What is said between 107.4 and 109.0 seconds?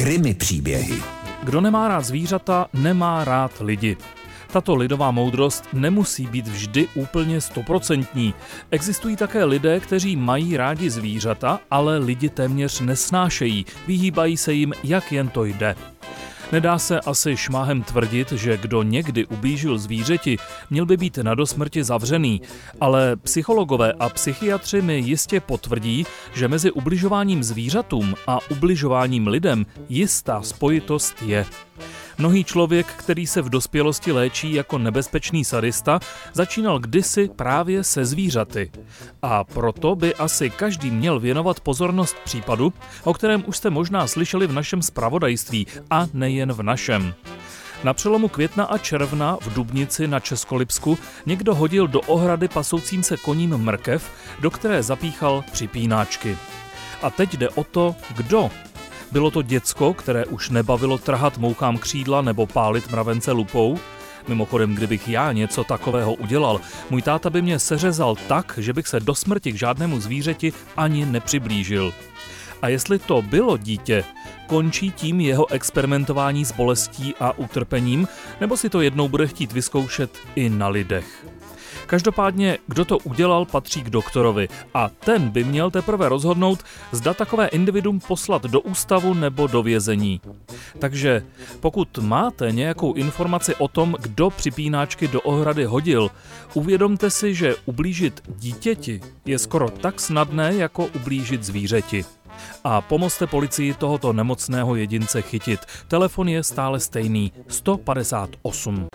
158.